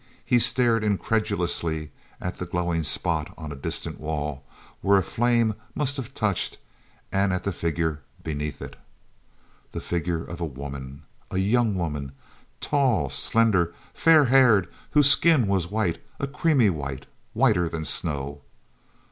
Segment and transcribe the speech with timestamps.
[0.25, 4.43] He stared incredulously at the glowing spot on a distant wall,
[4.81, 6.57] where a flame must have touched,
[7.11, 8.77] and at the figure beneath it.
[9.73, 11.03] The figure of a woman!
[11.29, 12.13] A young woman,
[12.61, 18.41] tall, slender, fair haired, whose skin was white, a creamy white, whiter than snow.